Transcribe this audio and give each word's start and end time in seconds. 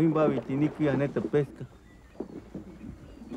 va 0.00 0.04
himba 0.04 0.26
vitiniki 0.28 0.88
aneta 0.88 1.20
pesca. 1.20 1.64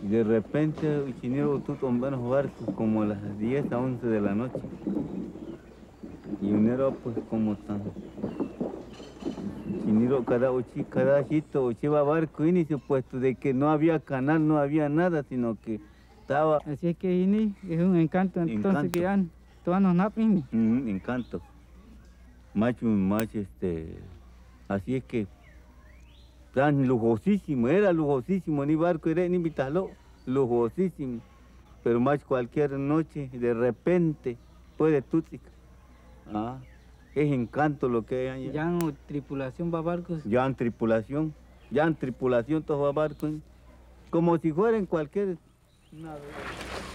Y 0.02 0.08
de 0.08 0.24
repente 0.24 1.02
Uchiniro 1.02 1.60
tú 1.60 1.76
tomamos 1.76 2.30
barcos 2.30 2.76
como 2.76 3.04
a 3.04 3.06
las 3.06 3.40
10 3.40 3.72
a 3.72 3.80
11 3.80 4.08
de 4.08 4.22
la 4.22 4.34
noche. 4.34 4.60
Y 6.42 6.52
unero 6.52 6.96
pues 7.04 7.16
como 7.30 7.56
tan 7.56 7.82
Chiniro 9.84 10.24
cada 10.24 10.52
ochi, 10.52 10.84
cada 10.90 11.28
chito 11.28 11.72
va 11.92 12.04
barco 12.04 12.46
y 12.46 12.66
supuesto 12.66 13.20
de 13.20 13.36
que 13.36 13.54
no 13.54 13.70
había 13.70 14.00
canal, 14.00 14.48
no 14.48 14.58
había 14.58 14.90
nada, 14.90 15.24
sino 15.24 15.58
que 15.60 15.80
estaba. 16.22 16.60
Así 16.66 16.90
es 16.90 16.98
que 16.98 17.14
ini 17.22 17.54
es 17.70 17.80
un 17.80 17.98
encanto 17.98 18.42
entonces 18.42 18.92
que 18.92 19.08
han 19.08 19.30
todos 19.64 19.82
nos 19.82 19.96
encanto. 20.90 21.42
Macho, 22.54 22.86
macho, 22.86 23.40
este, 23.40 23.98
así 24.68 24.96
es 24.96 25.04
que 25.06 25.28
tan 26.54 26.88
lujosísimo, 26.88 27.68
era 27.68 27.92
lujosísimo, 27.94 28.66
ni 28.66 28.76
barco 28.76 29.10
era 29.10 29.28
ni 29.28 29.38
vitalo, 29.38 29.92
lujosísimo. 30.26 31.22
Pero 31.84 32.00
más 32.00 32.24
cualquier 32.24 32.72
noche, 32.72 33.30
de 33.34 33.54
repente, 33.54 34.38
puede 34.78 35.02
tútica. 35.02 35.50
Ah 36.34 36.58
es 37.16 37.32
encanto 37.32 37.90
lo 37.90 38.06
que 38.06 38.30
hay. 38.30 38.52
Ya 38.52 38.64
en 38.64 38.96
tripulación 39.08 39.74
va 39.74 39.82
barcos. 39.82 40.24
Ya 40.24 40.46
en 40.46 40.56
tripulación, 40.56 41.34
ya 41.70 41.84
en 41.84 41.96
tripulación 41.96 42.64
todos 42.64 42.84
va 42.84 42.92
barcos. 42.92 43.32
Como 44.10 44.38
si 44.38 44.52
fueran 44.52 44.86
cualquier... 44.86 45.38
Acá 45.94 46.93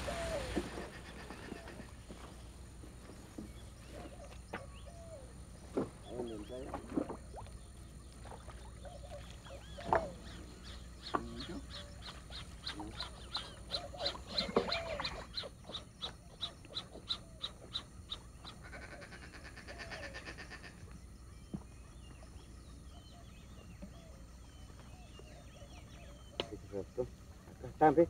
están, 27.78 27.94
¿ves? 27.94 28.08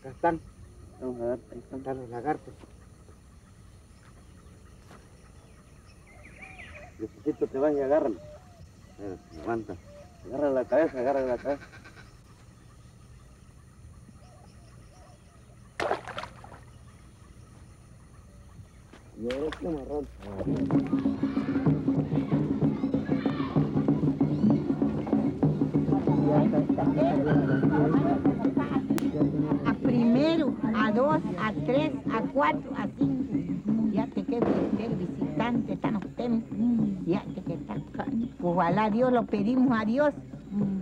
Acá 0.00 0.08
están. 0.08 0.40
Vamos 0.98 1.20
a 1.20 1.24
ver, 1.26 1.38
ahí 1.52 1.58
están 1.58 1.96
los 1.98 2.08
lagartos. 2.08 2.54
Necesito 6.98 7.50
que 7.50 7.58
van 7.58 7.76
y 7.76 7.80
agarran. 7.80 8.18
levanta. 9.36 9.74
Agarra 10.24 10.50
la 10.50 10.64
cabeza, 10.64 11.00
agarra 11.00 11.20
la 11.20 11.36
cabeza. 11.36 11.66
Y 19.20 19.34
ahora 19.34 19.48
es 19.48 19.62
marrón. 19.62 20.08
A 29.66 29.74
primero, 29.74 30.54
a 30.74 30.90
dos, 30.92 31.20
a 31.40 31.52
tres, 31.64 31.92
a 32.12 32.20
cuatro, 32.32 32.70
a 32.76 32.86
cinco. 32.98 33.32
Ya 33.92 34.06
te 34.06 34.24
queda 34.24 34.46
el 34.78 34.94
visitante, 34.96 35.72
están 35.74 35.96
ustedes. 35.96 36.42
Ya 37.06 37.22
te 37.34 37.42
queda. 37.42 37.76
Ojalá 38.42 38.90
Dios 38.90 39.12
lo 39.12 39.24
pedimos 39.24 39.78
a 39.78 39.84
Dios. 39.84 40.12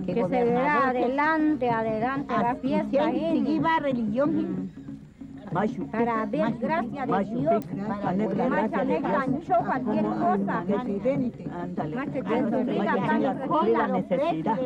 Que, 0.05 0.15
se 0.15 0.23
verá 0.23 0.89
adelante, 0.89 1.71
adelante 1.71 2.35
la 2.35 2.55
fiesta. 2.57 3.11
Seguir 3.11 3.63
la 3.63 3.79
religión. 3.79 4.60
Para 5.91 6.27
ver, 6.27 6.59
gracias 6.61 7.11
a 7.11 7.23
Dios, 7.23 7.65
para 7.67 8.49
más 8.49 8.73
anexo 8.73 9.55
cualquier 9.67 10.05
cosa. 10.05 10.65
Más 11.95 12.09
que 12.09 12.23
tenga 12.23 12.97
la 13.67 13.89
necesidad. 13.89 14.59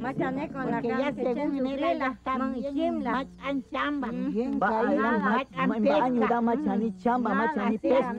Más 0.00 0.16
la 0.18 0.80
ya 0.82 1.12
según 1.14 1.66
él 1.66 1.98
la 1.98 2.18
chimla. 2.72 3.12
Más 3.12 3.26
chamba. 3.70 4.08
Nada. 4.12 5.46
Más 5.66 5.82
chamba, 7.02 7.34
más 7.34 7.72
pesca. 7.78 8.14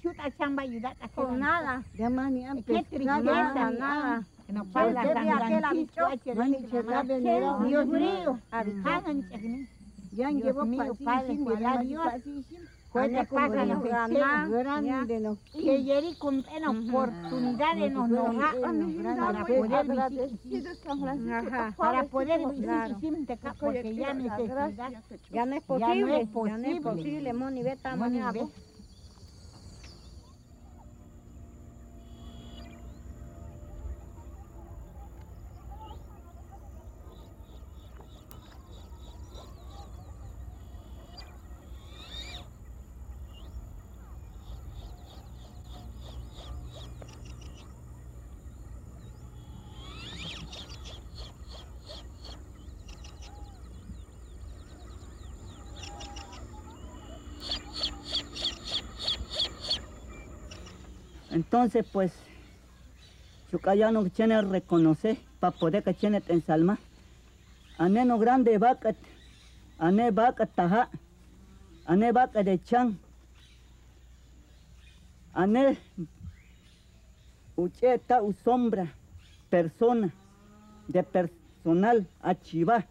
Chuta 0.00 0.30
chamba 0.38 0.62
Con 1.14 1.40
nada. 1.40 1.82
Nada. 3.78 4.22
No 4.46 4.64
para 4.66 4.92
la 4.92 5.02
Dios 7.66 7.86
mío. 7.86 8.38
Yan 10.16 10.40
llevo 10.40 10.64
mío, 10.64 10.94
padre, 11.04 11.36
cuidar 11.38 11.84
Dios. 11.84 12.04
Cuenta 12.90 13.24
pasa 13.24 13.66
los 13.66 13.82
grandes, 13.82 14.22
que 15.52 15.82
yeri 15.82 16.14
con 16.14 16.44
una 16.56 16.70
oportunidad 16.70 17.74
de 17.74 17.90
nos 17.90 18.08
para 19.16 19.44
poder 19.44 19.86
para 21.76 22.04
poder 22.04 22.40
visitar 22.46 22.96
porque 23.58 23.96
ya 23.96 24.14
no 24.14 25.56
es 25.56 25.62
posible, 25.64 26.28
ya 26.46 26.56
no 26.56 26.66
es 26.68 26.80
posible, 26.80 27.32
Moni, 27.32 27.62
ve, 27.64 27.76
Entonces, 61.34 61.84
pues, 61.92 62.12
no 63.92 64.04
tiene 64.04 64.40
reconocer 64.40 65.16
para 65.40 65.50
poder 65.50 65.82
que 65.82 65.92
tiene 65.92 66.22
en 66.28 66.42
salma. 66.42 66.78
Ane 67.76 68.04
no 68.04 68.20
grande 68.20 68.56
vaca, 68.56 68.94
ane 69.76 70.12
vaca 70.12 70.46
taja, 70.46 70.88
ane 71.86 72.12
vaca 72.12 72.44
de 72.44 72.62
chan, 72.62 73.00
ane 75.32 75.76
ucheta 77.56 78.22
u 78.22 78.32
sombra, 78.32 78.94
persona, 79.50 80.14
de 80.86 81.02
personal, 81.02 82.06
achiva. 82.22 82.86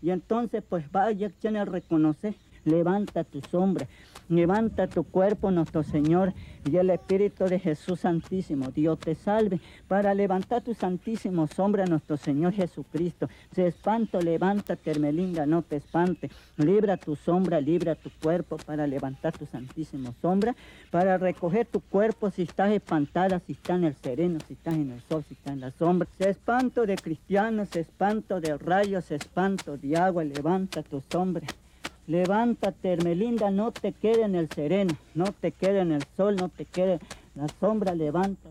Y 0.00 0.10
entonces, 0.10 0.64
pues, 0.66 0.90
vaya, 0.90 1.28
tiene 1.28 1.62
reconocer, 1.66 2.34
levanta 2.64 3.22
tu 3.22 3.42
sombra. 3.50 3.86
Levanta 4.32 4.86
tu 4.86 5.04
cuerpo, 5.04 5.50
nuestro 5.50 5.82
Señor, 5.82 6.32
y 6.64 6.74
el 6.78 6.88
Espíritu 6.88 7.44
de 7.44 7.58
Jesús 7.58 8.00
Santísimo. 8.00 8.70
Dios 8.70 8.98
te 8.98 9.14
salve 9.14 9.60
para 9.88 10.14
levantar 10.14 10.62
tu 10.62 10.72
santísimo 10.72 11.46
sombra, 11.48 11.84
nuestro 11.84 12.16
Señor 12.16 12.54
Jesucristo. 12.54 13.28
Se 13.54 13.66
espanto, 13.66 14.22
levántate, 14.22 14.90
Hermelinda, 14.90 15.44
no 15.44 15.60
te 15.60 15.76
espante. 15.76 16.30
Libra 16.56 16.96
tu 16.96 17.14
sombra, 17.14 17.60
libra 17.60 17.94
tu 17.94 18.08
cuerpo 18.22 18.56
para 18.56 18.86
levantar 18.86 19.36
tu 19.36 19.44
santísimo 19.44 20.14
sombra, 20.22 20.56
para 20.90 21.18
recoger 21.18 21.66
tu 21.66 21.80
cuerpo 21.80 22.30
si 22.30 22.42
estás 22.42 22.72
espantada, 22.72 23.38
si 23.46 23.52
estás 23.52 23.76
en 23.76 23.84
el 23.84 23.96
sereno, 23.96 24.38
si 24.48 24.54
estás 24.54 24.74
en 24.74 24.92
el 24.92 25.02
sol, 25.02 25.22
si 25.28 25.34
estás 25.34 25.52
en 25.52 25.60
la 25.60 25.72
sombra. 25.72 26.08
Se 26.16 26.30
espanto 26.30 26.86
de 26.86 26.96
cristianos, 26.96 27.68
se 27.68 27.80
espanto 27.80 28.40
de 28.40 28.56
rayos, 28.56 29.04
se 29.04 29.16
espanto 29.16 29.76
de 29.76 29.94
agua, 29.98 30.24
levanta 30.24 30.82
tu 30.82 31.02
sombra. 31.10 31.46
Levántate, 32.06 32.92
Hermelinda, 32.92 33.50
no 33.50 33.70
te 33.70 33.92
quede 33.92 34.22
en 34.22 34.34
el 34.34 34.48
sereno, 34.48 34.94
no 35.14 35.26
te 35.32 35.52
quede 35.52 35.80
en 35.80 35.92
el 35.92 36.02
sol, 36.16 36.36
no 36.36 36.48
te 36.48 36.64
quede 36.64 36.98
la 37.34 37.46
sombra, 37.60 37.94
levanta 37.94 38.50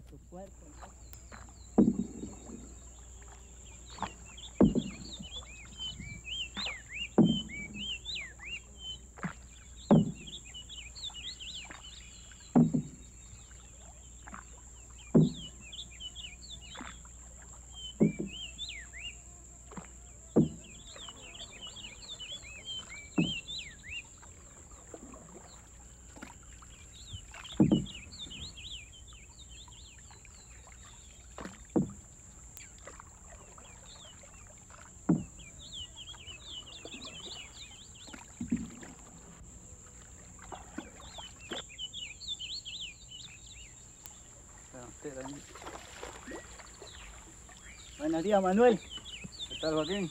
Buenos 47.97 48.23
días, 48.23 48.41
Manuel. 48.41 48.79
¿Qué 48.79 49.55
tal, 49.61 49.73
Joaquín? 49.75 50.09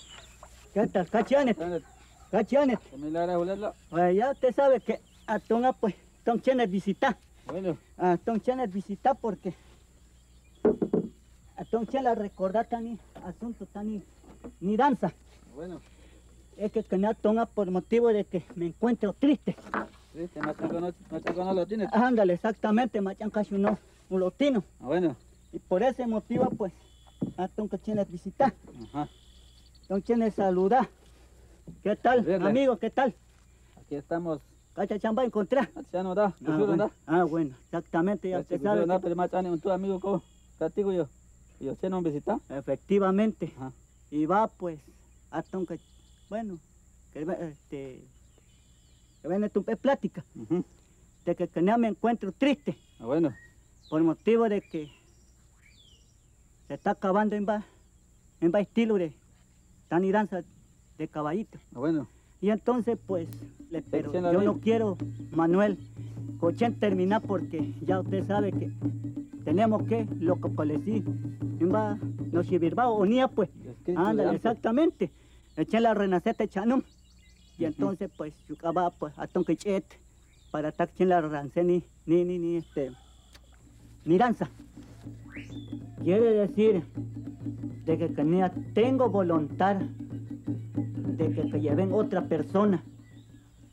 ¿Qué 0.72 0.86
tal? 0.86 1.08
¿Cachanes? 1.08 1.56
¿Cachanes? 2.30 2.78
¿Me 2.96 3.10
la 3.10 3.74
Pues 3.88 4.16
ya 4.16 4.30
usted 4.30 4.54
sabe 4.54 4.80
que 4.80 5.00
a 5.26 5.38
Tonga, 5.38 5.72
pues, 5.72 5.94
Ton 6.24 6.40
Chenes 6.40 6.70
visita. 6.70 7.18
Bueno. 7.46 7.76
A 7.98 8.16
Ton 8.16 8.40
Chenes 8.40 8.72
visita 8.72 9.14
porque 9.14 9.54
a 11.56 11.64
Ton 11.64 11.86
Chenes 11.86 12.16
recordar 12.16 12.66
tan 12.66 12.98
asunto 13.24 13.66
tan 13.66 14.02
ni 14.60 14.76
danza. 14.76 15.12
Bueno. 15.54 15.80
Es 16.56 16.72
que 16.72 16.84
que 16.84 17.14
Tonga 17.20 17.46
por 17.46 17.70
motivo 17.70 18.08
de 18.08 18.24
que 18.24 18.44
me 18.54 18.66
encuentro 18.66 19.14
triste. 19.14 19.56
Triste, 20.12 20.40
no 20.40 21.54
lo 21.54 21.66
tiene. 21.66 21.88
Ándale, 21.90 22.34
exactamente, 22.34 23.00
machan 23.00 23.30
casi 23.30 23.54
no, 23.56 23.78
un 24.10 24.20
lotino. 24.20 24.62
Ah, 24.80 24.86
bueno. 24.86 25.16
Y 25.52 25.58
por 25.58 25.82
ese 25.82 26.06
motivo, 26.06 26.50
pues, 26.50 26.72
a 27.36 27.48
Tonga 27.48 27.78
Chenes 27.78 28.10
visita. 28.10 28.52
Ajá. 28.92 29.08
Don 29.88 30.02
Chenes 30.02 30.34
saluda. 30.34 30.88
¿Qué 31.82 31.96
tal, 31.96 32.42
amigo? 32.42 32.78
¿Qué 32.78 32.90
tal? 32.90 33.14
Aquí 33.80 33.94
estamos. 33.94 34.40
¿Cacha 34.74 34.98
chamba 34.98 35.24
encontrar? 35.24 35.70
Ya 35.92 36.02
no 36.02 36.14
da. 36.14 36.34
Ah, 36.46 36.56
bueno. 36.56 36.90
ah, 37.06 37.24
bueno, 37.24 37.56
exactamente, 37.64 38.30
ya 38.30 38.40
usted 38.40 38.62
sabe. 38.62 38.86
No, 38.86 39.00
pero 39.00 39.16
más 39.16 39.32
un 39.32 39.60
tu 39.60 39.70
amigo, 39.70 39.98
¿cómo? 40.00 40.22
Castigo 40.58 40.92
yo. 40.92 41.08
¿Y 41.58 41.68
usted 41.68 41.90
no 41.90 42.00
visita? 42.02 42.38
Efectivamente. 42.48 43.52
Ajá. 43.56 43.72
Y 44.10 44.26
va, 44.26 44.48
pues, 44.48 44.80
a 45.30 45.42
Tonga, 45.42 45.76
bueno, 46.28 46.58
que, 47.12 47.22
este, 47.22 48.04
que 49.22 49.28
viene 49.28 49.50
tu 49.50 49.62
plática. 49.64 50.24
De 51.24 51.36
que, 51.36 51.48
que 51.48 51.62
me 51.62 51.88
encuentro 51.88 52.32
triste. 52.32 52.76
Ah, 52.98 53.06
bueno. 53.06 53.34
Por 53.90 54.04
motivo 54.04 54.48
de 54.48 54.62
que 54.62 54.88
se 56.68 56.74
está 56.74 56.92
acabando 56.92 57.34
en 57.34 57.44
va, 57.44 57.64
en 58.40 58.52
va 58.54 58.60
estilo 58.60 58.94
de 58.94 59.12
tan 59.88 60.08
danza 60.12 60.44
de 60.96 61.08
caballito. 61.08 61.58
Ah, 61.74 61.80
bueno. 61.80 62.08
Y 62.40 62.50
entonces, 62.50 62.96
pues, 63.04 63.28
le, 63.68 63.82
pero 63.82 64.12
yo 64.12 64.42
no 64.42 64.60
quiero, 64.60 64.96
Manuel, 65.32 65.76
cochen 66.38 66.78
terminar 66.78 67.20
porque 67.20 67.74
ya 67.82 67.98
usted 67.98 68.24
sabe 68.28 68.52
que 68.52 68.70
tenemos 69.44 69.82
que, 69.82 70.06
lo 70.20 70.36
que 70.36 70.54
colecí, 70.54 71.02
va, 71.62 71.98
no 72.30 72.44
si 72.44 72.58
o 72.58 73.04
ni 73.04 73.26
pues, 73.34 73.50
anda, 73.96 74.32
exactamente, 74.32 75.10
echen 75.56 75.82
la 75.82 75.94
renacete 75.94 76.46
chanum. 76.46 76.82
Y 77.58 77.64
entonces, 77.64 78.08
pues, 78.16 78.34
va, 78.74 78.90
pues, 78.90 79.18
a 79.18 79.26
que 79.26 79.56
chet, 79.56 79.84
para 80.52 80.68
estar 80.68 80.88
la 80.98 81.20
rance 81.20 81.64
ni, 81.64 81.82
ni, 82.06 82.24
ni, 82.24 82.38
ni, 82.38 82.56
este, 82.56 82.92
ni 84.04 84.18
danza. 84.18 84.50
Quiere 86.02 86.32
decir 86.32 86.82
de 87.84 87.98
que, 87.98 88.12
que 88.14 88.50
tengo 88.74 89.10
voluntad 89.10 89.76
de 89.76 91.32
que, 91.32 91.60
lleven 91.60 91.92
otra 91.92 92.26
persona, 92.26 92.82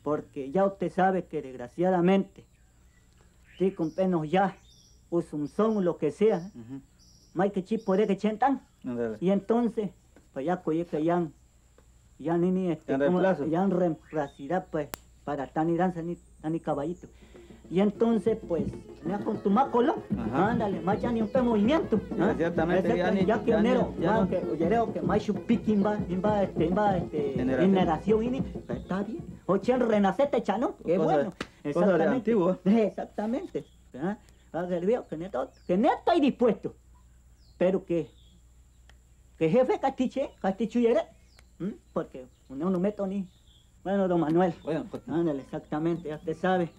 porque 0.02 0.50
ya 0.50 0.66
usted 0.66 0.92
sabe 0.92 1.24
que 1.24 1.40
desgraciadamente, 1.40 2.44
si 3.56 3.70
con 3.70 3.90
penos 3.94 4.30
ya, 4.30 4.56
pues 5.08 5.32
un 5.32 5.48
son 5.48 5.84
lo 5.84 5.96
que 5.96 6.10
sea, 6.10 6.50
hay 7.38 7.50
que 7.50 7.64
chip 7.64 7.84
puede 7.84 8.06
que 8.06 8.16
chentan, 8.16 8.60
y 9.20 9.30
entonces, 9.30 9.90
pues 10.32 10.44
ya 10.44 10.62
que 10.62 11.04
ya, 11.04 11.26
ya 12.18 12.36
ni 12.36 12.50
ni 12.50 12.70
este, 12.70 12.98
ya 13.50 13.62
en 13.62 13.70
reemplazará 13.70 14.66
pues, 14.66 14.88
para 15.24 15.46
tan 15.46 15.74
danza 15.76 16.02
ni, 16.02 16.16
ni 16.44 16.60
caballito. 16.60 17.08
Y 17.70 17.80
entonces, 17.80 18.38
pues, 18.48 18.64
me 19.04 19.18
con 19.24 19.42
tu 19.42 19.50
macolo, 19.50 19.96
ándale, 20.32 20.80
más 20.80 21.00
ya 21.00 21.12
ni 21.12 21.22
un 21.22 21.30
movimiento. 21.44 22.00
¿ah? 22.18 22.32
Exactamente, 22.32 22.96
ya 22.96 23.10
ni... 23.10 23.26
Ya 23.26 23.42
que 23.42 23.52
enero, 23.52 23.94
ya 24.00 24.26
que, 24.26 24.42
yo 24.58 24.92
que 24.92 25.02
más 25.02 25.22
piqui 25.46 25.76
va, 25.76 25.98
va, 26.24 26.42
este, 26.42 26.68
va, 26.70 26.96
este, 26.96 27.34
generación, 27.34 28.34
y 28.34 28.40
pues, 28.40 28.78
está 28.78 29.02
bien. 29.02 29.24
Oye, 29.46 29.76
renacete 29.76 30.42
chano, 30.42 30.76
qué 30.84 30.98
bueno. 30.98 31.32
Exactamente. 31.62 32.32
Exactamente. 32.64 33.64
¿ah? 33.94 34.16
que 35.08 35.16
neto, 35.16 35.50
que 35.66 35.76
neto 35.76 35.94
estoy 35.98 36.20
dispuesto. 36.20 36.74
Pero 37.56 37.84
que, 37.84 38.10
que 39.36 39.50
jefe 39.50 39.78
castiche, 39.78 40.30
castichuyere, 40.40 41.02
porque 41.92 42.26
no, 42.48 42.70
no 42.70 42.78
meto 42.78 43.06
ni. 43.06 43.28
Bueno, 43.82 44.08
don 44.08 44.20
Manuel. 44.20 44.54
Bueno, 44.64 44.86
pues. 44.90 45.02
Ándale, 45.08 45.42
exactamente, 45.42 46.08
ya 46.08 46.16
usted 46.16 46.34
sabe. 46.34 46.70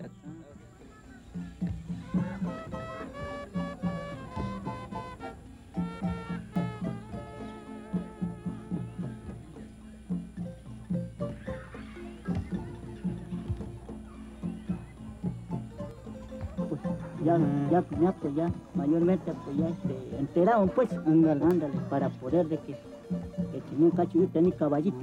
Ya, 17.23 17.37
ya, 17.71 17.83
ya, 18.01 18.11
pues 18.11 18.35
ya, 18.35 18.51
mayormente 18.73 19.31
pues 19.45 19.57
ya 19.57 19.69
este, 19.69 20.17
enterado 20.17 20.67
pues, 20.67 20.91
ándale, 21.05 21.45
ándale, 21.45 21.73
para 21.89 22.09
poder 22.09 22.47
de 22.47 22.57
que, 22.59 22.73
que 22.73 23.61
tenía 23.69 23.85
un 23.85 23.91
cachorrito 23.91 24.41
ni 24.41 24.51
caballito. 24.51 24.97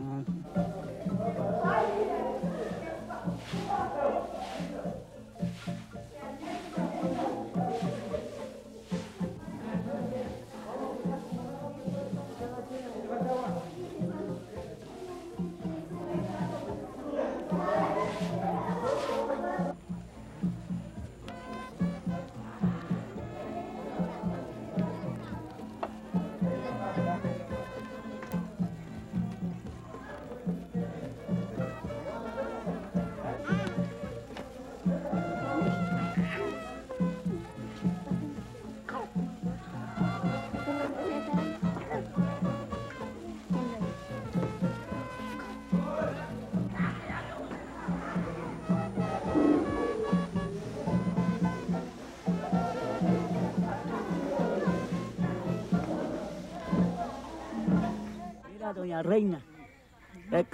Doña 58.76 59.02
reina, 59.02 59.40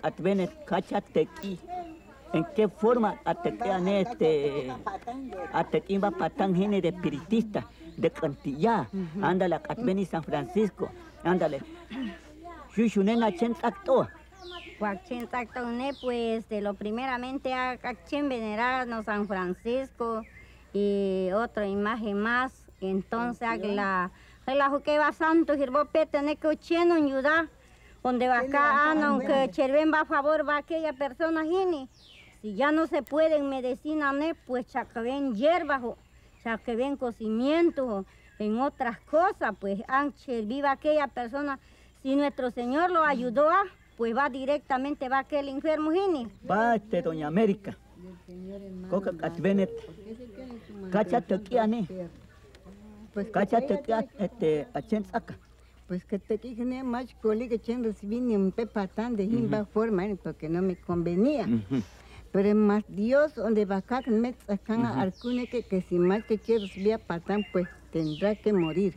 atvenes 0.02 0.50
cachatequi, 0.66 1.58
en 2.32 2.46
qué 2.54 2.68
forma 2.68 3.20
atequean 3.24 3.88
este, 3.88 4.72
atequimba 5.52 6.10
patán 6.12 6.54
gene 6.54 6.80
de 6.80 6.88
espiritista, 6.88 7.66
de 7.96 8.10
cantillá, 8.10 8.88
ándale, 9.20 9.56
atvenis 9.56 10.08
San 10.08 10.22
Francisco, 10.22 10.90
ándale, 11.24 11.60
shushunen 12.74 13.20
chen 13.36 13.54
tacto. 13.54 14.08
Cuachen 14.78 15.28
ne 15.78 15.92
pues 16.00 16.48
de 16.48 16.60
lo 16.60 16.74
primeramente 16.74 17.52
a 17.54 17.78
chen 18.06 18.28
venerarnos 18.28 19.04
San 19.04 19.28
Francisco 19.28 20.22
y 20.72 21.28
otra 21.34 21.66
imagen 21.66 22.18
más, 22.18 22.66
entonces 22.80 23.48
la 23.62 24.10
la 24.46 24.80
que 24.84 24.98
va 24.98 25.12
santo 25.12 25.54
girbopete 25.54 26.20
ne 26.20 26.34
que 26.34 26.56
cheno 26.56 26.94
ayudar 26.94 27.48
donde 28.02 28.28
va 28.28 28.40
acá, 28.40 28.92
aunque 28.92 29.48
cherven 29.52 29.92
va 29.92 30.00
a 30.00 30.04
favor, 30.04 30.48
va 30.48 30.58
aquella 30.58 30.92
persona, 30.92 31.44
gini. 31.44 31.88
Si 32.40 32.54
ya 32.54 32.72
no 32.72 32.86
se 32.86 33.02
puede 33.02 33.36
en 33.36 33.48
medicina, 33.48 34.12
pues 34.46 34.66
ven 34.94 35.34
hierbas, 35.36 35.82
ven 36.66 36.96
cocimientos, 36.96 38.04
en 38.38 38.60
otras 38.60 38.98
cosas, 39.00 39.54
pues 39.60 39.80
anche 39.86 40.42
viva 40.42 40.72
aquella 40.72 41.06
persona. 41.06 41.60
Si 42.02 42.16
nuestro 42.16 42.50
Señor 42.50 42.90
lo 42.90 43.04
ayudó, 43.04 43.48
pues 43.96 44.16
va 44.16 44.28
directamente, 44.28 45.08
va 45.08 45.20
aquel 45.20 45.48
enfermo, 45.48 45.92
gini. 45.92 46.28
Va 46.50 46.74
este, 46.74 47.02
doña 47.02 47.28
América. 47.28 47.76
Coca 48.90 49.12
Catvenet. 49.16 49.70
Cáchate 50.90 51.34
aquí, 51.34 51.56
Pues 53.14 53.28
cáchate 53.30 53.74
aquí, 53.74 53.92
este, 54.18 54.66
a 54.74 54.82
saca 54.82 55.38
pues 55.92 56.06
que 56.06 56.18
te 56.18 56.38
dije, 56.38 56.64
más 56.82 57.04
que 57.22 57.58
chen 57.58 57.84
recibí 57.84 58.18
ni 58.18 58.34
un 58.34 58.50
pepatán 58.50 59.14
de 59.14 59.24
himba 59.24 59.66
forma, 59.66 60.04
porque 60.22 60.48
no 60.48 60.62
me 60.62 60.74
convenía. 60.74 61.46
Pero 62.32 62.54
más 62.54 62.82
Dios 62.88 63.34
donde 63.34 63.66
va 63.66 63.76
acá 63.76 64.00
me 64.06 64.32
sacan 64.46 64.86
uh 64.86 65.46
que, 65.50 65.64
que 65.64 65.82
si 65.82 65.98
más 65.98 66.24
que 66.24 66.38
quiero 66.38 66.66
subir 66.66 66.94
a 66.94 66.98
patán, 66.98 67.44
pues 67.52 67.68
tendrá 67.92 68.34
que 68.34 68.54
morir. 68.54 68.96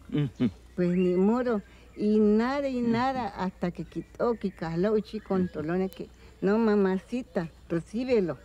Pues 0.77 0.95
ni 0.95 1.15
modo. 1.17 1.61
Y 1.97 2.17
nada 2.17 2.69
y 2.69 2.79
nada 2.79 3.27
hasta 3.27 3.71
que 3.71 3.83
quitó, 3.83 4.35
que 4.35 4.51
caló 4.51 4.95
y 4.97 5.19
controló 5.19 5.73
que 5.89 6.07
no 6.39 6.57
mamacita, 6.57 7.49
recíbelo 7.67 8.37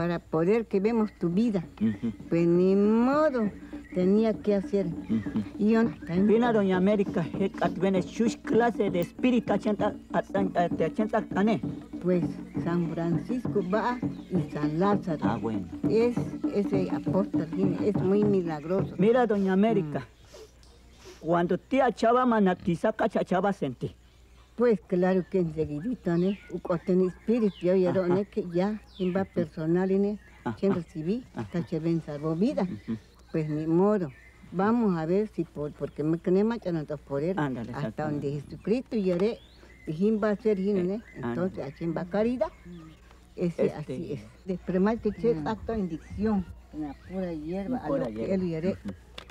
para 0.00 0.18
poder 0.18 0.66
que 0.66 0.80
vemos 0.80 1.12
tu 1.18 1.28
vida. 1.28 1.62
Pues 2.30 2.46
ni 2.46 2.74
modo 2.74 3.50
tenía 3.94 4.32
que 4.32 4.54
hacer. 4.54 4.86
Y 5.58 5.72
yo, 5.72 5.82
Vina 6.22 6.54
Doña 6.54 6.78
América, 6.78 7.26
viene 7.78 8.00
sus 8.00 8.38
clase 8.38 8.90
de 8.90 9.00
espíritu 9.00 9.52
achenta 9.52 9.94
Pues 12.02 12.24
San 12.64 12.90
Francisco 12.94 13.60
va 13.70 13.98
y 14.30 14.50
San 14.50 14.80
Lázaro. 14.80 15.20
Ah, 15.22 15.36
bueno. 15.36 15.68
Es 15.90 16.16
ese 16.54 16.88
apóstol, 16.90 17.46
es 17.84 17.94
muy 17.96 18.24
milagroso. 18.24 18.94
Mira, 18.96 19.26
Doña 19.26 19.52
América, 19.52 19.98
mm. 20.00 21.26
cuando 21.26 21.58
tía 21.58 21.92
chava 21.92 22.24
manatiza, 22.24 22.90
cachachaba 22.94 23.52
sentí. 23.52 23.94
Pues 24.60 24.78
claro 24.86 25.24
que 25.30 25.38
enseguidito, 25.38 26.18
¿no? 26.18 26.36
Con 26.60 26.78
espíritu, 27.06 27.56
yo 27.62 27.74
ya, 27.76 27.94
que 28.26 28.44
ya, 28.52 28.78
en 28.98 29.16
va 29.16 29.24
personal, 29.24 29.90
¿no? 30.02 30.18
Quien 30.58 30.74
recibí, 30.74 31.24
hasta 31.34 31.62
que 31.62 31.80
ven 31.80 32.02
salvo 32.02 32.36
vida. 32.36 32.68
Pues 33.32 33.48
ni 33.48 33.66
modo. 33.66 34.12
Vamos 34.52 34.98
a 34.98 35.06
ver 35.06 35.28
si 35.28 35.44
por, 35.44 35.72
porque 35.72 36.04
me 36.04 36.18
quedé 36.18 36.44
machando 36.44 36.98
por 36.98 37.22
él. 37.22 37.38
hasta 37.72 38.10
donde 38.10 38.32
Jesucristo 38.32 38.96
lloré, 38.96 39.38
y 39.86 40.10
va 40.16 40.32
a 40.32 40.36
ser, 40.36 40.58
¿no? 40.58 41.00
Entonces, 41.16 41.64
aquí 41.64 41.84
en 41.84 41.96
va 41.96 42.04
caridad. 42.04 42.48
Ese, 43.36 43.64
este... 43.64 43.72
así 43.72 44.12
es. 44.12 44.20
Después 44.44 44.78
más 44.78 44.96
que 45.00 45.40
acto 45.42 45.72
de 45.72 45.78
indicción, 45.78 46.44
en 46.74 46.82
la 46.82 46.94
pura 47.08 47.32
hierba, 47.32 47.78
a 47.78 47.88
lo 47.88 48.06
que 48.08 48.34
él 48.34 48.46
lloré 48.46 48.76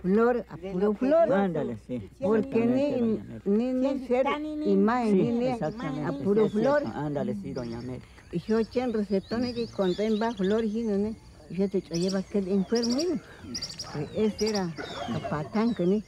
flor, 0.01 0.45
a 0.49 0.57
puro 0.57 0.93
flor. 0.93 1.33
Ándale, 1.33 1.77
sí. 1.87 2.09
Porque 2.21 2.65
ni, 2.65 3.19
ni, 3.45 3.73
ni 3.73 4.07
ser 4.07 4.25
imagen, 4.65 5.17
ni, 5.17 5.31
ni 5.31 5.49
a 5.49 6.11
puro 6.23 6.49
flor. 6.49 6.83
Ándale, 6.85 7.35
sí, 7.41 7.53
doña 7.53 7.79
América. 7.79 8.05
Y 8.31 8.39
yo 8.39 8.59
en 8.59 8.93
recetones 8.93 9.55
que 9.55 9.67
conten 9.67 10.21
va 10.21 10.33
flor 10.33 10.63
y 10.63 10.83
no, 10.83 11.15
y 11.49 11.55
yo 11.55 11.67
te 11.69 11.81
lleva 11.81 12.19
aquel 12.19 12.47
enfermo, 12.47 12.99
ese 14.15 14.49
era 14.49 14.73
el 15.13 15.21
patán 15.29 15.73
que 15.73 15.85
ni. 15.85 16.03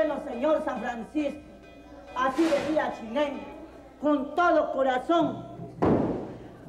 Señor 0.00 0.64
San 0.64 0.80
Francisco, 0.80 1.40
así 2.16 2.42
decía 2.44 2.92
Chinén, 2.98 3.40
con 4.00 4.34
todo 4.34 4.72
corazón, 4.72 5.44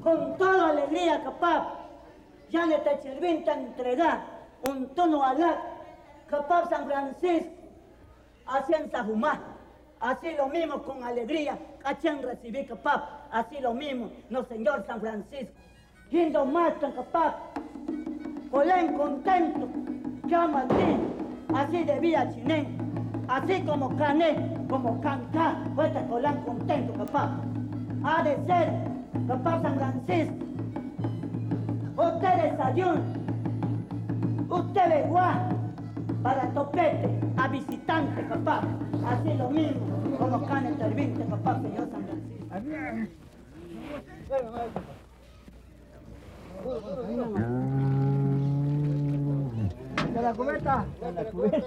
con 0.04 0.38
toda 0.38 0.70
alegría 0.70 1.24
capaz, 1.24 1.68
ya 2.50 2.66
le 2.66 2.78
te 2.80 3.00
chervinta 3.00 3.54
entregar 3.54 4.26
un 4.70 4.90
tono 4.96 5.24
alá, 5.24 5.62
capaz 6.28 6.70
San 6.70 6.86
Francisco, 6.86 7.54
así 8.48 8.74
en 8.74 8.92
Sajumá, 8.92 9.40
así 10.02 10.34
lo 10.34 10.48
mismo 10.48 10.84
con 10.84 11.02
alegría, 11.02 11.58
cachan 11.80 12.22
recibir 12.22 12.68
capaz, 12.68 13.02
así 13.32 13.62
lo 13.62 13.74
mismo, 13.74 14.12
no 14.30 14.44
Señor 14.44 14.84
San 14.86 15.00
Francisco, 15.00 15.56
yendo 16.10 16.46
más 16.46 16.78
tan 16.82 16.92
capaz, 16.92 17.36
en 18.76 18.98
contento, 18.98 19.70
que 20.28 20.36
así 21.56 21.84
debía 21.86 22.30
Chinén, 22.30 22.81
así 23.32 23.62
como 23.62 23.96
Cané, 23.96 24.36
como 24.70 25.00
Cancá, 25.02 25.56
pues 25.76 25.94
te 25.94 26.06
colán 26.08 26.44
contento, 26.44 26.94
papá. 26.94 27.38
Ha 28.04 28.24
de 28.24 28.36
ser, 28.46 28.74
papá 29.28 29.62
San 29.62 29.76
Francisco. 29.76 30.46
Usted 31.98 32.52
desayuno, 32.52 33.02
usted 34.50 34.90
ve 34.90 35.06
para 36.24 36.50
topete, 36.54 37.10
a 37.38 37.48
visitante, 37.48 38.22
papá. 38.24 38.62
Así 39.06 39.34
lo 39.34 39.50
mismo, 39.50 40.18
como 40.20 40.46
Cane 40.46 40.72
Tervinte, 40.74 41.24
papá, 41.24 41.60
señor 41.62 41.88
San 41.90 42.04
Francisco. 42.04 42.32
¿De 50.14 50.22
la 50.22 50.34
cubeta? 50.34 50.86
De 51.00 51.12
la 51.12 51.24
cubeta. 51.26 51.58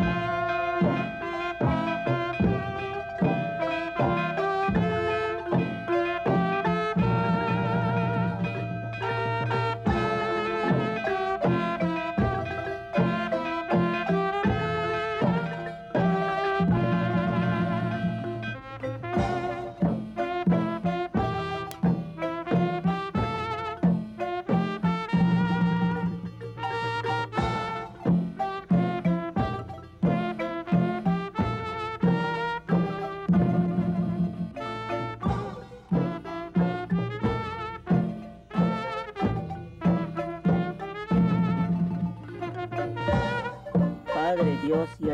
Bye. 0.00 0.29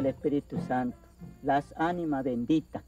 Espíritu 0.06 0.60
Santo, 0.60 0.96
las 1.42 1.74
ánimas 1.76 2.24
benditas. 2.24 2.82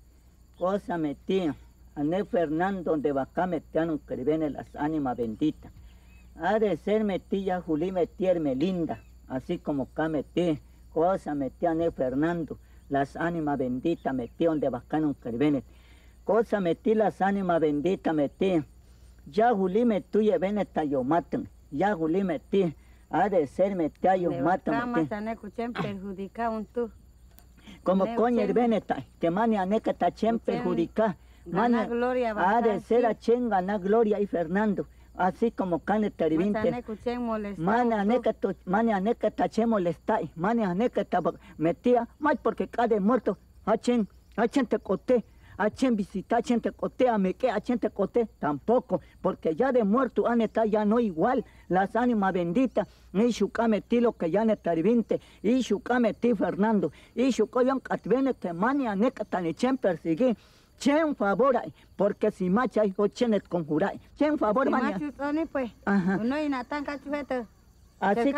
Cosa 0.57 0.99
metí, 0.99 1.49
Ané 1.95 2.25
Fernando 2.25 2.97
de 2.97 3.13
Bacá 3.13 3.47
metiano 3.47 3.99
que 4.07 4.17
viene 4.17 4.51
las 4.51 4.75
ánimas 4.77 5.17
benditas. 5.17 5.73
Ha 6.37 6.59
de 6.59 6.77
ser 6.77 7.05
metilla 7.05 7.61
Juli 7.61 7.93
metierme 7.93 8.55
linda, 8.55 9.03
así 9.27 9.59
como 9.59 9.85
acá 9.85 10.09
metí, 10.09 10.61
cosa 10.93 11.35
metí 11.35 11.67
Ané 11.67 11.91
Fernando, 11.91 12.59
las 12.89 13.17
ánimas 13.17 13.59
benditas 13.59 14.15
metí 14.15 14.45
donde 14.45 14.69
bacano 14.69 15.15
que 15.23 15.31
viene. 15.33 15.65
Cosa 16.25 16.61
metí 16.61 16.95
las 16.95 17.21
ánimas 17.21 17.61
benditas 17.61 18.15
metí. 18.15 18.65
Ya 19.27 19.53
Juli 19.53 19.85
metí 19.85 20.31
y 20.31 20.39
ven 20.39 20.61
yo 20.89 21.05
matan. 21.05 21.49
Ya 21.71 21.95
Juli 21.95 22.25
metí 22.25 22.75
ha 23.11 23.29
de 23.29 23.47
ser 23.47 23.75
metayo 23.75 24.31
mata 24.31 24.73
perjudicar 25.73 26.51
un 26.51 26.67
tú. 26.67 26.91
Como 27.83 28.15
coño 28.17 28.43
el 28.43 28.53
beneta, 28.53 29.05
que 29.21 29.31
mani 29.31 29.57
aneca 29.57 29.95
tachen 29.95 30.39
perjudicar. 30.39 31.17
Mani 31.47 31.79
ha 32.37 32.61
de 32.63 32.81
ser 32.81 33.07
a 33.07 33.15
chen 33.19 33.49
ganar 33.49 33.81
gloria 33.81 34.21
y 34.21 34.27
Fernando. 34.27 34.87
Así 35.17 35.51
como 35.51 35.81
cane 35.81 36.11
tervinte. 36.11 36.85
Mani 37.57 37.93
aneca 37.95 38.35
mani 38.65 38.93
aneca 38.93 39.31
tachen 39.31 39.69
molestar. 39.69 40.21
Mani 40.37 40.65
aneca 40.65 41.07
metía, 41.57 42.09
más 42.19 42.37
porque 42.43 42.69
cada 42.69 43.01
muerto. 43.01 43.39
Achen, 43.65 44.09
achen 44.37 44.67
te 44.67 44.79
coté 44.79 45.25
a 45.59 45.71
chen 45.71 45.97
visita, 45.97 46.37
a 46.37 46.43
chen 46.43 46.61
te 46.61 46.73
cote, 46.73 47.09
a 47.09 47.19
me 47.19 47.35
que, 47.35 47.51
a 47.51 47.61
chen 47.61 47.79
te 47.79 47.91
cote, 47.91 48.29
tampoco, 48.39 49.01
porque 49.21 49.55
ya 49.55 49.73
de 49.73 49.85
muerto 49.85 50.27
han 50.27 50.41
está 50.41 50.65
ya 50.65 50.85
no 50.85 51.01
igual, 51.01 51.45
las 51.69 51.95
ánimas 51.97 52.33
benditas, 52.33 52.89
y 53.13 53.31
shucame 53.31 53.83
ti 53.83 54.01
lo 54.01 54.13
que 54.13 54.31
ya 54.31 54.45
ne 54.45 54.57
tarvinte, 54.57 55.21
y 55.43 55.63
ti 56.21 56.35
Fernando, 56.35 56.93
y 57.15 57.31
shucoyan 57.31 57.81
catvene 57.81 58.35
que 58.35 58.53
mani 58.53 58.87
aneca 58.87 59.25
tan 59.25 59.53
chen 59.55 59.77
persigui, 59.77 60.37
chen 60.79 61.17
favor 61.17 61.61
porque 61.97 62.31
si 62.31 62.49
macha 62.49 62.85
hijo 62.85 63.09
chenet 63.09 63.47
conjurai, 63.49 64.01
chen 64.17 64.39
favor 64.39 64.71
mani. 64.71 65.11
pues, 65.51 65.73
Ajá. 65.85 66.19
uno 66.21 66.41
y 66.41 66.49
natan 66.49 66.85
cachuete. 66.85 67.47
Así 68.01 68.33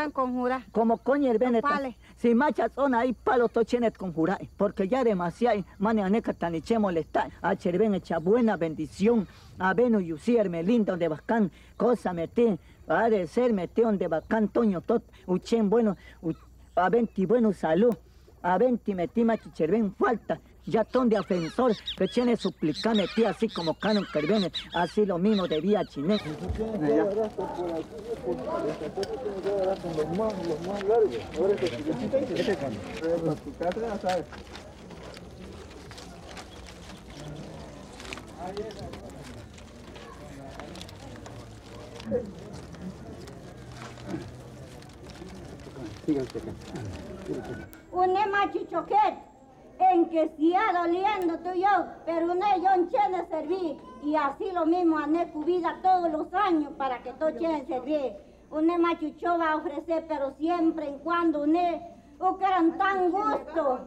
como 0.72 0.98
coño 0.98 1.30
el 1.30 1.38
beneta. 1.38 1.80
Si 2.16 2.34
machas 2.34 2.72
son 2.72 2.94
ahí 2.94 3.12
palo 3.12 3.48
tochenet 3.48 3.96
conjurai, 3.96 4.48
porque 4.56 4.88
ya 4.88 5.04
demasiado 5.04 5.64
mane 5.78 6.02
aneca 6.02 6.32
taniche 6.32 6.78
molestar. 6.78 7.30
A 7.42 7.54
cherben 7.56 7.94
echa 7.94 8.18
buena 8.18 8.56
bendición. 8.56 9.26
A 9.58 9.74
beno 9.74 10.00
yusi 10.00 10.38
lindo 10.64 10.96
de 10.96 11.08
bacán, 11.08 11.50
cosa 11.76 12.14
mete, 12.14 12.58
a 12.88 13.10
de 13.10 13.26
ser 13.26 13.52
mete 13.52 13.82
donde 13.82 14.08
bacán 14.08 14.48
toño 14.48 14.80
tot, 14.80 15.02
uchen 15.26 15.68
bueno, 15.68 15.96
a 16.74 16.88
venti 16.88 17.26
bueno 17.26 17.52
salud. 17.52 17.94
A 18.42 18.56
venti 18.56 18.94
metí 18.94 19.22
machicherben 19.22 19.94
falta 19.94 20.40
ya 20.70 20.84
ton 20.84 21.08
de 21.08 21.18
ofensor, 21.18 21.72
que 21.96 22.06
tiene 22.08 22.36
suplicame 22.36 23.06
así 23.26 23.48
como 23.48 23.74
canon 23.74 24.06
que 24.12 24.52
así 24.74 25.04
lo 25.04 25.18
mismo 25.18 25.46
debía 25.46 25.84
chine. 25.84 26.18
Un 47.92 48.30
machichoquet 48.30 49.29
en 49.80 50.10
que 50.10 50.28
siga 50.36 50.60
doliendo 50.72 51.38
tú 51.38 51.50
y 51.54 51.62
yo, 51.62 51.86
pero 52.04 52.32
una 52.32 52.56
yo 52.58 52.68
en 52.74 52.90
serví 53.28 53.78
y 54.02 54.14
así 54.14 54.50
lo 54.52 54.66
mismo 54.66 54.98
ané 54.98 55.32
vida 55.44 55.78
todos 55.82 56.10
los 56.10 56.32
años 56.34 56.72
para 56.76 57.02
que 57.02 57.12
todo 57.14 57.30
chene 57.32 57.66
servir. 57.66 58.14
Une 58.50 58.78
machucho 58.78 59.38
va 59.38 59.52
a 59.52 59.56
ofrecer, 59.56 60.06
pero 60.08 60.32
siempre 60.32 60.88
en 60.88 60.98
cuando 60.98 61.42
une, 61.42 61.80
o 62.18 62.36
que 62.36 62.44
eran 62.44 62.76
tan 62.78 63.10
gusto. 63.10 63.80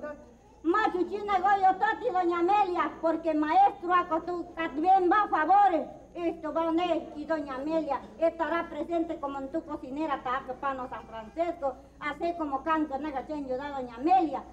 Machuchina 0.63 1.39
goyo 1.39 1.77
toti 1.77 2.09
doña 2.09 2.39
Amelia, 2.39 2.91
porque 3.01 3.33
maestro 3.33 3.93
acostu 3.93 4.45
bien 4.75 5.09
va 5.11 5.23
a 5.23 5.27
favor. 5.27 5.87
Esto 6.15 6.53
va 6.53 6.69
a 6.69 6.85
y 7.17 7.25
doña 7.25 7.55
Amelia 7.55 7.99
estará 8.19 8.69
presente 8.69 9.19
como 9.19 9.39
en 9.39 9.51
tu 9.51 9.61
cocinera 9.65 10.23
pano 10.61 10.87
San 10.87 11.03
Francisco, 11.07 11.73
así 11.99 12.33
como 12.37 12.63
canto 12.63 12.97
nega 12.97 13.27
chen 13.27 13.45
da 13.47 13.69
doña 13.71 13.95
Amelia. 13.95 14.43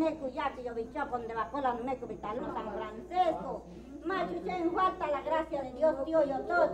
Macho 0.00 0.12
neku 0.12 0.28
yaki 0.34 0.62
yo 0.64 0.74
bichapo 0.74 1.18
donde 1.18 1.34
bajó 1.34 1.60
la 1.60 1.74
neku 1.74 2.06
vitalo 2.06 2.40
San 2.54 2.72
Francisco. 2.72 3.62
Macho 4.06 4.40
chen 4.46 4.72
falta 4.72 5.06
la 5.06 5.20
gracia 5.20 5.62
de 5.62 5.72
Dios 5.72 6.04
tío 6.06 6.24
yo 6.24 6.38
todo. 6.48 6.70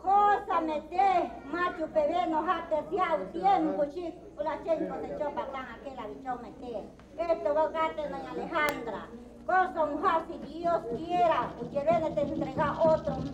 Cosa 0.00 0.60
mete, 0.62 1.30
macho 1.52 1.86
bebé 1.92 2.26
nos 2.28 2.48
ha 2.48 2.66
terciado 2.70 3.24
tiempo 3.32 3.84
chico. 3.92 4.42
La 4.42 4.64
chen 4.64 4.88
cosechó 4.88 5.30
patán 5.34 5.66
aquella 5.76 6.06
bicho 6.06 6.38
mete. 6.42 6.88
Esto 7.18 7.54
va 7.54 7.64
a 7.64 7.92
doña 7.92 8.30
Alejandra. 8.30 9.08
Cosa 9.44 9.84
un 9.84 10.02
si 10.26 10.38
Dios 10.58 10.80
quiera, 10.96 11.52
y 11.60 11.64
que 11.66 11.80
te 11.80 12.22
entregar 12.22 12.76
otro 12.82 13.14
un 13.16 13.28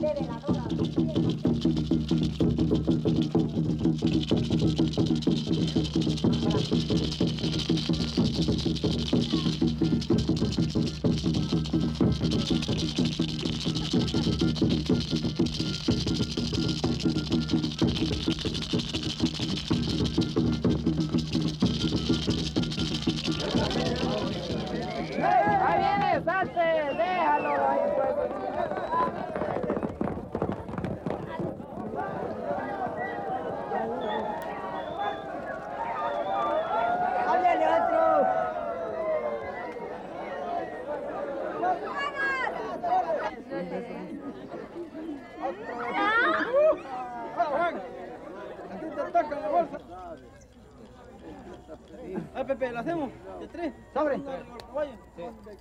bebé 55.17 55.55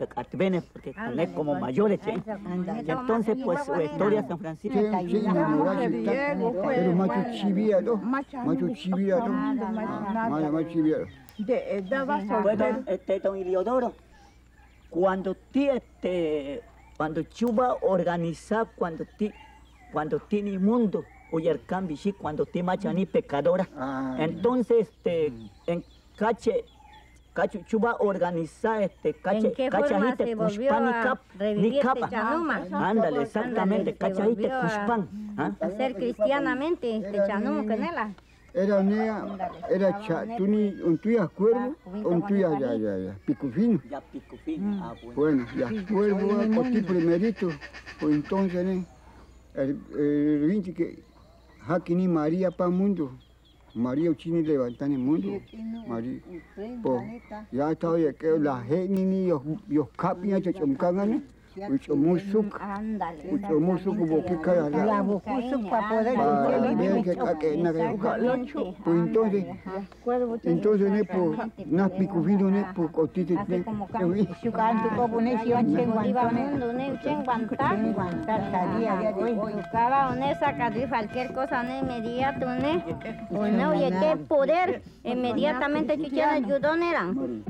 la 0.00 0.26
Venes, 0.32 0.64
porque 0.64 0.94
es 1.16 1.30
como 1.30 1.54
mayores, 1.58 2.00
¿eh? 2.06 2.22
Y 2.86 2.90
entonces, 2.90 3.36
pues, 3.44 3.60
historia 3.84 4.26
San 4.26 4.38
Francisco. 4.38 4.78
Sí, 4.78 5.10
sí, 5.10 5.26
pero 6.64 6.92
macho 6.94 7.30
chiviado, 7.32 7.96
macho 7.96 8.68
chiviado, 8.74 9.28
macho 9.28 10.62
chiviado. 10.68 11.06
Bueno, 12.42 12.82
este, 12.86 13.20
don 13.20 13.36
Iliodoro, 13.36 13.92
cuando 14.90 15.34
ti, 15.34 15.68
este, 15.68 16.62
cuando 16.96 17.22
chuba 17.22 17.76
organiza, 17.80 18.66
cuando 18.76 19.04
ti, 19.16 19.32
cuando 19.92 20.18
tiene 20.20 20.58
mundo, 20.58 21.04
oye 21.32 21.50
el 21.50 21.64
cambio, 21.64 21.96
sí, 21.96 22.12
cuando 22.12 22.44
ti 22.44 22.62
machani 22.62 23.06
pecadora, 23.06 23.68
ah, 23.76 24.16
entonces, 24.18 24.88
este, 24.88 25.32
en 25.66 25.84
cache, 26.16 26.64
cacho 27.32 27.60
chuba 27.66 27.96
organiza 28.00 28.82
este 28.82 29.14
cache 29.14 29.48
¿En 29.48 29.54
qué 29.54 29.70
forma 29.70 30.16
se 30.16 30.34
volvió 30.34 30.72
a 30.74 31.20
revivir 31.38 31.74
este 31.78 32.00
chanuma? 32.10 32.62
Ándale, 32.72 33.22
exactamente, 33.22 33.94
cachajite 33.94 34.50
cuspan. 34.60 35.08
¿ah? 35.36 35.52
Hacer 35.60 35.94
cristianamente 35.94 36.96
este 36.96 37.18
chanuma 37.26 37.64
canela. 37.66 38.14
Era 38.52 38.82
nea, 38.82 39.24
era 39.70 40.00
cha, 40.00 40.26
tú 40.36 40.44
ni 40.44 40.74
un 40.82 40.98
tuya 40.98 41.28
cuervo, 41.28 41.76
un 41.86 42.26
tuya 42.26 42.50
ya, 42.58 42.74
ya, 42.74 42.98
ya, 42.98 43.16
picufino. 43.24 43.80
Ya 43.88 44.00
picufino, 44.00 44.84
ah, 44.84 44.94
bueno. 45.00 45.14
Bueno, 45.14 45.46
ya, 45.56 45.86
cuervo, 45.86 46.52
por 46.52 46.64
ti 46.68 46.82
primerito, 46.82 47.48
pues 48.00 48.12
entonces, 48.12 48.66
¿eh? 48.66 48.84
el, 49.54 49.78
el 49.94 50.74
que 50.74 50.98
Hakini 51.68 52.08
María 52.08 52.50
pa 52.50 52.68
mundo. 52.68 53.12
María 53.74 54.10
Uchini 54.10 54.42
levantan 54.42 54.92
el 54.92 54.98
mundo. 54.98 55.40
María. 55.86 56.20
Po, 56.82 57.02
ya 57.52 57.72
estaba 57.72 57.98
ya 57.98 58.12
que 58.12 58.38
la 58.38 58.60
gente 58.62 59.04
ni 59.04 59.28
los 59.28 59.42
los 59.68 59.88
capia 59.90 60.40
que 61.54 61.60
chomkangan. 61.60 61.72
Ucho 61.72 61.96
musuk. 61.96 62.46
Ucho 63.32 63.60
musuk 63.60 63.96
boque 64.08 64.38
cada 64.42 64.70
La 64.70 65.02
bucuso 65.02 65.68
para 65.68 65.88
poder 65.88 66.14
Para 66.14 66.58
ver 66.74 67.02
que 67.02 67.10
que 67.10 67.16
que 67.38 67.50
pues 68.84 68.96
entonces 68.96 69.44
entonces 70.44 70.90
ne 70.90 71.04
po 71.04 71.34
na 71.66 71.88
picuvino 71.88 72.50
ne 72.50 72.64
po 72.74 72.88
cotite 72.88 73.34
ne. 73.48 73.64
Guantone. 74.50 75.38
mundo, 76.32 76.72
ne, 76.72 76.98
chen 77.02 77.24
guantar. 77.24 77.76
Cheng 77.76 77.92
guantar 77.94 78.50
tadía 78.52 79.02
ya 79.02 79.12
de 79.12 79.22
hoy. 79.22 79.32
Una 79.32 80.34
sacar 80.38 80.72
cualquier 80.88 81.32
cosa 81.32 81.62
ne 81.62 81.78
inmediato, 81.80 82.46
ne. 82.46 82.84
Bueno, 83.30 83.70
oye, 83.70 83.90
qué 83.90 84.16
poder. 84.16 84.82
Inmediatamente 85.04 85.96
chichén 85.98 86.28
ayudó, 86.28 86.74
eran. 86.74 87.44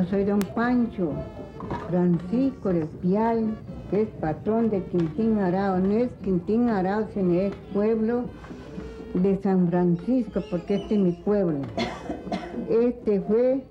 Yo 0.00 0.06
soy 0.06 0.24
don 0.24 0.40
Pancho 0.54 1.12
Francisco 1.90 2.72
de 2.72 2.86
Pial, 3.02 3.54
que 3.90 4.02
es 4.02 4.08
patrón 4.18 4.70
de 4.70 4.82
Quintín 4.84 5.38
Arao. 5.38 5.78
No 5.78 5.92
es 5.92 6.10
Quintín 6.22 6.70
Arao, 6.70 7.06
sino 7.12 7.34
es 7.34 7.54
pueblo 7.74 8.24
de 9.12 9.38
San 9.42 9.68
Francisco, 9.68 10.40
porque 10.50 10.76
este 10.76 10.94
es 10.94 11.00
mi 11.00 11.12
pueblo. 11.12 11.58
Este 12.70 13.20
fue 13.20 13.62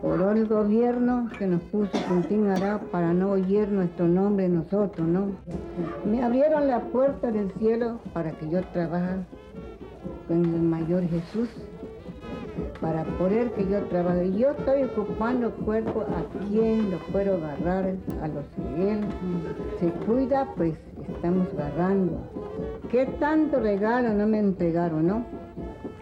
por 0.00 0.20
el 0.36 0.46
gobierno 0.46 1.28
que 1.36 1.48
nos 1.48 1.60
puso 1.62 1.90
Quintín 2.06 2.46
Arao 2.46 2.78
para 2.92 3.12
no 3.12 3.32
oír 3.32 3.66
nuestro 3.66 4.06
nombre 4.06 4.48
nosotros, 4.48 5.08
¿no? 5.08 5.32
Me 6.08 6.22
abrieron 6.22 6.68
la 6.68 6.78
puerta 6.82 7.32
del 7.32 7.50
cielo 7.58 7.98
para 8.12 8.30
que 8.30 8.48
yo 8.48 8.62
trabaje 8.72 9.16
con 10.28 10.44
el 10.44 10.62
mayor 10.62 11.02
Jesús 11.08 11.48
para 12.80 13.04
poder 13.18 13.52
que 13.52 13.66
yo 13.66 13.82
trabaje. 13.84 14.32
Yo 14.32 14.50
estoy 14.50 14.84
ocupando 14.84 15.50
cuerpo 15.50 16.02
a 16.02 16.46
quien 16.48 16.90
lo 16.90 16.98
puedo 17.12 17.36
agarrar, 17.36 17.94
a 18.22 18.28
los 18.28 18.44
que 18.54 18.92
él 18.92 19.00
se 19.80 19.90
cuida, 20.04 20.46
pues 20.56 20.74
estamos 21.08 21.48
agarrando. 21.54 22.18
¿Qué 22.90 23.06
tanto 23.18 23.60
regalo 23.60 24.14
no 24.14 24.26
me 24.26 24.38
entregaron, 24.38 25.06
no? 25.06 25.24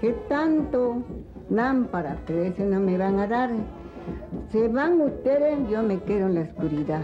¿Qué 0.00 0.12
tanto 0.28 1.02
lámpara 1.50 2.18
que 2.26 2.48
ese 2.48 2.64
no 2.64 2.80
me 2.80 2.98
van 2.98 3.18
a 3.18 3.26
dar? 3.26 3.50
Se 4.50 4.68
van 4.68 5.00
ustedes, 5.00 5.58
yo 5.70 5.82
me 5.82 5.98
quedo 6.00 6.26
en 6.26 6.34
la 6.34 6.40
oscuridad. 6.42 7.02